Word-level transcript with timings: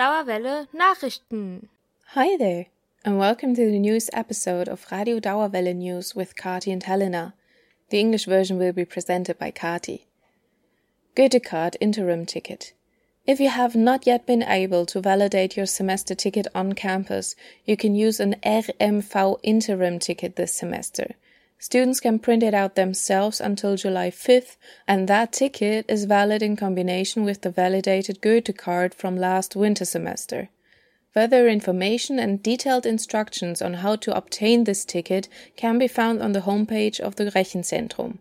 Dauerwelle 0.00 0.66
Nachrichten. 0.72 1.68
Hi 2.14 2.34
there, 2.38 2.68
and 3.04 3.18
welcome 3.18 3.54
to 3.54 3.70
the 3.70 3.78
news 3.78 4.08
episode 4.14 4.66
of 4.66 4.86
Radio 4.90 5.20
Dauerwelle 5.20 5.76
News 5.76 6.14
with 6.14 6.36
Kati 6.36 6.72
and 6.72 6.82
Helena. 6.82 7.34
The 7.90 8.00
English 8.00 8.24
version 8.24 8.56
will 8.56 8.72
be 8.72 8.86
presented 8.86 9.38
by 9.38 9.50
Kati. 9.50 10.06
Goethe 11.14 11.44
Card 11.44 11.76
Interim 11.82 12.24
Ticket. 12.24 12.72
If 13.26 13.40
you 13.40 13.50
have 13.50 13.76
not 13.76 14.06
yet 14.06 14.24
been 14.24 14.42
able 14.42 14.86
to 14.86 15.02
validate 15.02 15.54
your 15.54 15.66
semester 15.66 16.14
ticket 16.14 16.46
on 16.54 16.72
campus, 16.72 17.36
you 17.66 17.76
can 17.76 17.94
use 17.94 18.20
an 18.20 18.36
RMV 18.42 19.38
interim 19.42 19.98
ticket 19.98 20.36
this 20.36 20.54
semester. 20.54 21.08
Students 21.62 22.00
can 22.00 22.18
print 22.18 22.42
it 22.42 22.54
out 22.54 22.74
themselves 22.74 23.38
until 23.38 23.76
July 23.76 24.10
5th, 24.10 24.56
and 24.88 25.06
that 25.08 25.30
ticket 25.30 25.84
is 25.90 26.06
valid 26.06 26.42
in 26.42 26.56
combination 26.56 27.22
with 27.22 27.42
the 27.42 27.50
validated 27.50 28.22
Goethe 28.22 28.56
card 28.56 28.94
from 28.94 29.14
last 29.14 29.54
winter 29.54 29.84
semester. 29.84 30.48
Further 31.12 31.48
information 31.48 32.18
and 32.18 32.42
detailed 32.42 32.86
instructions 32.86 33.60
on 33.60 33.74
how 33.74 33.96
to 33.96 34.16
obtain 34.16 34.64
this 34.64 34.86
ticket 34.86 35.28
can 35.54 35.78
be 35.78 35.86
found 35.86 36.22
on 36.22 36.32
the 36.32 36.40
homepage 36.40 36.98
of 36.98 37.16
the 37.16 37.30
Rechenzentrum. 37.30 38.20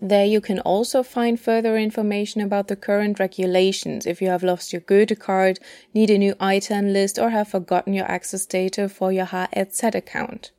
There 0.00 0.26
you 0.26 0.40
can 0.40 0.58
also 0.58 1.04
find 1.04 1.38
further 1.38 1.76
information 1.76 2.40
about 2.40 2.66
the 2.66 2.74
current 2.74 3.20
regulations 3.20 4.06
if 4.06 4.20
you 4.20 4.28
have 4.28 4.42
lost 4.42 4.72
your 4.72 4.80
Goethe 4.80 5.20
card, 5.20 5.60
need 5.94 6.10
a 6.10 6.18
new 6.18 6.34
ITAN 6.40 6.92
list, 6.92 7.16
or 7.16 7.30
have 7.30 7.46
forgotten 7.46 7.92
your 7.92 8.10
access 8.10 8.44
data 8.44 8.88
for 8.88 9.12
your 9.12 9.26
HRZ 9.26 9.94
account. 9.94 10.50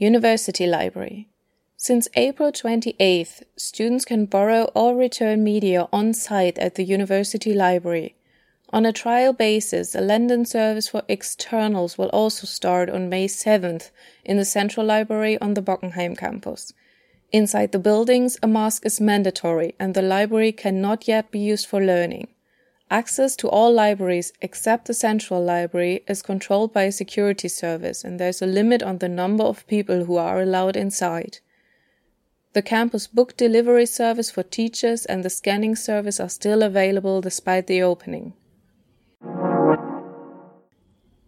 University 0.00 0.64
Library. 0.64 1.28
Since 1.76 2.06
April 2.14 2.52
28th, 2.52 3.42
students 3.56 4.04
can 4.04 4.26
borrow 4.26 4.70
or 4.72 4.94
return 4.94 5.42
media 5.42 5.88
on 5.92 6.14
site 6.14 6.56
at 6.58 6.76
the 6.76 6.84
University 6.84 7.52
Library. 7.52 8.14
On 8.70 8.86
a 8.86 8.92
trial 8.92 9.32
basis, 9.32 9.96
a 9.96 10.00
lend 10.00 10.46
service 10.46 10.88
for 10.88 11.02
externals 11.08 11.98
will 11.98 12.10
also 12.10 12.46
start 12.46 12.88
on 12.88 13.08
May 13.08 13.26
7th 13.26 13.90
in 14.24 14.36
the 14.36 14.44
Central 14.44 14.86
Library 14.86 15.36
on 15.40 15.54
the 15.54 15.62
Bockenheim 15.62 16.16
campus. 16.16 16.72
Inside 17.32 17.72
the 17.72 17.80
buildings, 17.80 18.38
a 18.40 18.46
mask 18.46 18.86
is 18.86 19.00
mandatory 19.00 19.74
and 19.80 19.94
the 19.94 20.02
library 20.02 20.52
cannot 20.52 21.08
yet 21.08 21.32
be 21.32 21.40
used 21.40 21.66
for 21.66 21.84
learning. 21.84 22.28
Access 22.90 23.36
to 23.36 23.48
all 23.48 23.70
libraries 23.70 24.32
except 24.40 24.86
the 24.86 24.94
central 24.94 25.44
library 25.44 26.04
is 26.08 26.22
controlled 26.22 26.72
by 26.72 26.84
a 26.84 26.92
security 26.92 27.48
service 27.48 28.02
and 28.02 28.18
there's 28.18 28.40
a 28.40 28.46
limit 28.46 28.82
on 28.82 28.98
the 28.98 29.10
number 29.10 29.44
of 29.44 29.66
people 29.66 30.06
who 30.06 30.16
are 30.16 30.40
allowed 30.40 30.74
inside. 30.74 31.38
The 32.54 32.62
campus 32.62 33.06
book 33.06 33.36
delivery 33.36 33.84
service 33.84 34.30
for 34.30 34.42
teachers 34.42 35.04
and 35.04 35.22
the 35.22 35.28
scanning 35.28 35.76
service 35.76 36.18
are 36.18 36.30
still 36.30 36.62
available 36.62 37.20
despite 37.20 37.66
the 37.66 37.82
opening. 37.82 38.32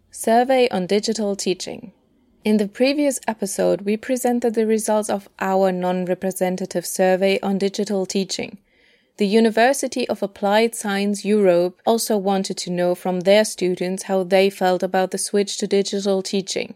Survey 0.09 0.67
on 0.69 0.87
Digital 0.87 1.35
Teaching 1.35 1.93
In 2.43 2.57
the 2.57 2.67
previous 2.67 3.19
episode, 3.27 3.81
we 3.81 3.97
presented 3.97 4.55
the 4.55 4.65
results 4.65 5.11
of 5.11 5.29
our 5.39 5.71
non 5.71 6.05
representative 6.05 6.87
survey 6.87 7.39
on 7.41 7.59
digital 7.59 8.07
teaching. 8.07 8.57
The 9.17 9.27
University 9.27 10.07
of 10.07 10.23
Applied 10.23 10.73
Science 10.73 11.25
Europe 11.25 11.79
also 11.85 12.17
wanted 12.17 12.57
to 12.57 12.71
know 12.71 12.95
from 12.95 13.21
their 13.21 13.45
students 13.45 14.03
how 14.03 14.23
they 14.23 14.49
felt 14.49 14.81
about 14.81 15.11
the 15.11 15.17
switch 15.17 15.57
to 15.57 15.67
digital 15.67 16.21
teaching. 16.21 16.75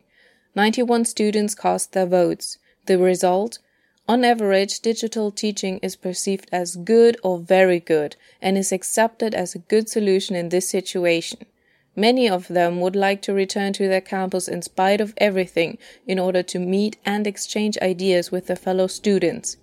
91 0.53 1.05
students 1.05 1.55
cast 1.55 1.94
their 1.94 2.05
votes. 2.05 2.58
The 2.86 2.97
result? 2.97 3.59
On 4.08 4.23
average, 4.23 4.81
digital 4.81 5.31
teaching 5.31 5.80
is 5.81 5.95
perceived 5.95 6.47
as 6.52 6.75
good 6.75 7.17
or 7.23 7.39
very 7.39 7.80
good 7.80 8.16
and 8.42 8.58
is 8.58 8.72
accepted 8.72 9.33
as 9.33 9.55
a 9.55 9.59
good 9.59 9.89
solution 9.89 10.36
in 10.36 10.49
this 10.49 10.70
situation. 10.70 11.39
Many 11.95 12.30
of 12.30 12.49
them 12.49 12.81
would 12.81 12.95
like 12.95 13.22
to 13.23 13.33
return 13.33 13.73
to 13.73 13.88
their 13.88 14.02
campus 14.02 14.47
in 14.47 14.61
spite 14.61 15.02
of 15.02 15.14
everything 15.17 15.77
in 16.05 16.20
order 16.20 16.43
to 16.43 16.59
meet 16.59 16.98
and 17.05 17.26
exchange 17.26 17.77
ideas 17.82 18.32
with 18.32 18.48
their 18.48 18.55
fellow 18.55 18.88
students. 18.88 19.58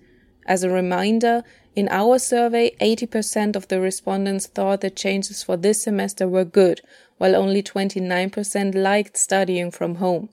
As 0.46 0.62
a 0.62 0.70
reminder, 0.70 1.44
in 1.74 1.88
our 1.88 2.18
survey, 2.18 2.74
80% 2.80 3.56
of 3.56 3.68
the 3.68 3.80
respondents 3.80 4.46
thought 4.46 4.80
the 4.80 4.90
changes 4.90 5.42
for 5.42 5.56
this 5.56 5.82
semester 5.82 6.28
were 6.28 6.44
good, 6.44 6.80
while 7.18 7.36
only 7.36 7.62
29% 7.62 8.74
liked 8.74 9.16
studying 9.16 9.70
from 9.70 9.96
home. 9.96 10.28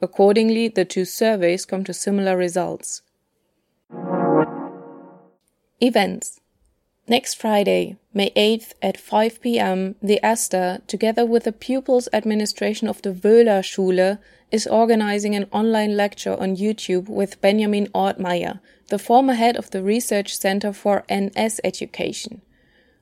Accordingly, 0.00 0.68
the 0.68 0.84
two 0.84 1.04
surveys 1.04 1.64
come 1.64 1.84
to 1.84 1.94
similar 1.94 2.36
results. 2.36 3.02
Events 5.80 6.40
Next 7.06 7.34
Friday, 7.34 7.96
May 8.14 8.30
8th 8.30 8.72
at 8.80 8.98
5 8.98 9.42
p.m., 9.42 9.94
the 10.02 10.22
ASTA, 10.22 10.80
together 10.86 11.26
with 11.26 11.44
the 11.44 11.52
Pupils 11.52 12.08
Administration 12.14 12.88
of 12.88 13.02
the 13.02 13.12
Wöhler 13.12 13.62
Schule, 13.62 14.18
is 14.50 14.66
organizing 14.66 15.34
an 15.34 15.46
online 15.52 15.98
lecture 15.98 16.34
on 16.40 16.56
YouTube 16.56 17.08
with 17.08 17.40
Benjamin 17.42 17.88
Ortmeyer, 17.88 18.60
the 18.88 18.98
former 18.98 19.34
head 19.34 19.56
of 19.56 19.70
the 19.70 19.82
Research 19.82 20.36
Center 20.36 20.72
for 20.72 21.04
NS 21.10 21.60
Education. 21.64 22.42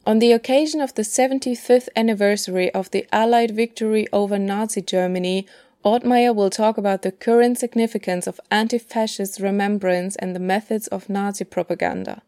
On 0.04 0.18
the 0.18 0.32
occasion 0.32 0.80
of 0.80 0.94
the 0.94 1.02
75th 1.02 1.88
anniversary 1.94 2.72
of 2.72 2.90
the 2.90 3.06
Allied 3.12 3.52
victory 3.52 4.06
over 4.12 4.38
Nazi 4.38 4.82
Germany, 4.82 5.46
Ortmeyer 5.84 6.34
will 6.34 6.50
talk 6.50 6.78
about 6.78 7.02
the 7.02 7.10
current 7.10 7.58
significance 7.58 8.26
of 8.26 8.40
anti 8.50 8.78
fascist 8.78 9.40
remembrance 9.40 10.16
and 10.16 10.34
the 10.34 10.40
methods 10.40 10.86
of 10.88 11.08
Nazi 11.08 11.44
propaganda. 11.44 12.22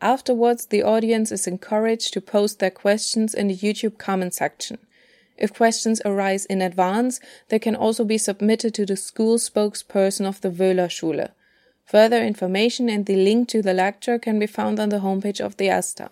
Afterwards, 0.00 0.66
the 0.66 0.82
audience 0.82 1.32
is 1.32 1.46
encouraged 1.46 2.12
to 2.12 2.20
post 2.20 2.58
their 2.58 2.70
questions 2.70 3.34
in 3.34 3.48
the 3.48 3.56
YouTube 3.56 3.98
comment 3.98 4.34
section. 4.34 4.78
If 5.36 5.54
questions 5.54 6.02
arise 6.04 6.44
in 6.46 6.60
advance, 6.60 7.20
they 7.48 7.58
can 7.58 7.74
also 7.74 8.04
be 8.04 8.18
submitted 8.18 8.74
to 8.74 8.86
the 8.86 8.96
school 8.96 9.38
spokesperson 9.38 10.26
of 10.26 10.40
the 10.40 10.50
Wöhler 10.50 10.90
Schule. 10.90 11.28
Further 11.88 12.22
information 12.22 12.90
and 12.90 13.06
the 13.06 13.16
link 13.16 13.48
to 13.48 13.62
the 13.62 13.72
lecture 13.72 14.18
can 14.18 14.38
be 14.38 14.46
found 14.46 14.78
on 14.78 14.90
the 14.90 14.98
homepage 14.98 15.40
of 15.40 15.56
the 15.56 15.70
ASTA. 15.70 16.10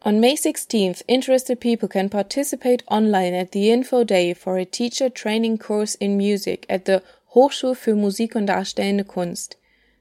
On 0.00 0.18
May 0.18 0.34
16th, 0.34 1.02
interested 1.06 1.60
people 1.60 1.88
can 1.88 2.08
participate 2.08 2.82
online 2.90 3.34
at 3.34 3.52
the 3.52 3.70
Info 3.70 4.02
Day 4.02 4.32
for 4.32 4.56
a 4.56 4.64
teacher 4.64 5.10
training 5.10 5.58
course 5.58 5.94
in 5.96 6.16
music 6.16 6.64
at 6.70 6.86
the 6.86 7.02
Hochschule 7.34 7.76
für 7.76 7.94
Musik 7.94 8.34
und 8.34 8.46
Darstellende 8.46 9.06
Kunst. 9.06 9.56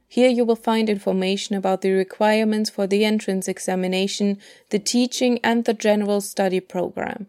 Here 0.08 0.30
you 0.30 0.46
will 0.46 0.56
find 0.56 0.90
information 0.90 1.58
about 1.58 1.82
the 1.82 1.92
requirements 1.92 2.70
for 2.70 2.88
the 2.88 3.04
entrance 3.04 3.50
examination, 3.50 4.38
the 4.70 4.80
teaching, 4.80 5.40
and 5.44 5.66
the 5.66 5.74
general 5.74 6.22
study 6.22 6.62
program. 6.62 7.28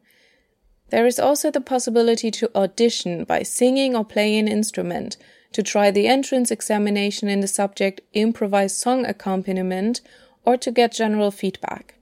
There 0.91 1.07
is 1.07 1.19
also 1.19 1.51
the 1.51 1.61
possibility 1.61 2.31
to 2.31 2.57
audition 2.57 3.25
by 3.25 3.43
singing 3.43 3.97
or 3.97 4.05
playing 4.05 4.39
an 4.39 4.49
instrument, 4.49 5.17
to 5.53 5.63
try 5.63 5.91
the 5.91 6.07
entrance 6.07 6.51
examination 6.51 7.29
in 7.29 7.41
the 7.41 7.49
subject 7.49 8.01
improvised 8.13 8.77
song 8.77 9.05
accompaniment, 9.05 10.01
or 10.45 10.57
to 10.57 10.71
get 10.71 10.93
general 10.93 11.31
feedback. 11.31 11.95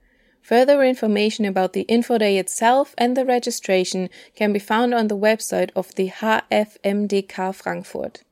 Further 0.42 0.82
information 0.82 1.44
about 1.44 1.74
the 1.74 1.82
info 1.82 2.16
day 2.16 2.38
itself 2.38 2.94
and 2.96 3.16
the 3.16 3.26
registration 3.26 4.08
can 4.34 4.52
be 4.52 4.58
found 4.58 4.94
on 4.94 5.08
the 5.08 5.16
website 5.16 5.70
of 5.76 5.94
the 5.94 6.08
HFMDK 6.08 7.54
Frankfurt. 7.54 8.22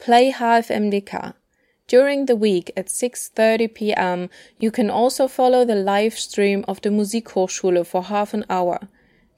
Play 0.00 0.32
HFMDK. 0.32 1.34
During 1.86 2.26
the 2.26 2.34
week 2.34 2.72
at 2.76 2.86
6:30 2.86 3.74
p.m., 3.74 4.30
you 4.58 4.70
can 4.70 4.90
also 4.90 5.28
follow 5.28 5.64
the 5.64 5.76
live 5.76 6.18
stream 6.18 6.64
of 6.66 6.80
the 6.80 6.88
Musikhochschule 6.88 7.86
for 7.86 8.02
half 8.04 8.34
an 8.34 8.44
hour. 8.50 8.88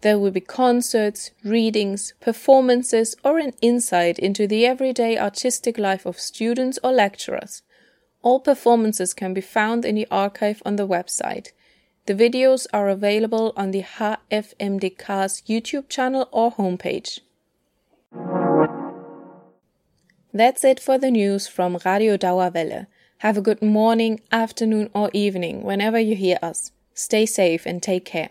There 0.07 0.21
will 0.21 0.31
be 0.31 0.41
concerts, 0.41 1.33
readings, 1.43 2.15
performances, 2.21 3.17
or 3.25 3.41
an 3.41 3.55
insight 3.61 4.21
into 4.21 4.47
the 4.47 4.65
everyday 4.65 5.19
artistic 5.19 5.79
life 5.79 6.07
of 6.07 6.21
students 6.21 6.79
or 6.85 6.93
lecturers. 6.93 7.63
All 8.23 8.39
performances 8.39 9.13
can 9.13 9.35
be 9.35 9.41
found 9.41 9.85
in 9.85 9.97
the 9.97 10.07
archive 10.09 10.63
on 10.65 10.77
the 10.77 10.87
website. 10.87 11.49
The 12.05 12.15
videos 12.15 12.69
are 12.73 12.89
available 12.89 13.53
on 13.57 13.73
the 13.73 13.83
HFMDK's 13.83 15.43
YouTube 15.49 15.89
channel 15.89 16.29
or 16.31 16.53
homepage. 16.53 17.19
That's 20.33 20.63
it 20.63 20.79
for 20.79 20.99
the 20.99 21.11
news 21.11 21.49
from 21.49 21.81
Radio 21.85 22.17
Dauerwelle. 22.17 22.87
Have 23.19 23.37
a 23.37 23.43
good 23.43 23.61
morning, 23.61 24.21
afternoon, 24.31 24.89
or 24.95 25.11
evening 25.13 25.65
whenever 25.65 25.99
you 25.99 26.15
hear 26.15 26.39
us. 26.43 26.71
Stay 26.95 27.27
safe 27.27 27.67
and 27.67 27.83
take 27.83 28.05
care. 28.05 28.31